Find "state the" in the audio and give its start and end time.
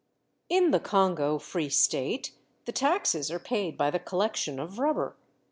1.69-2.71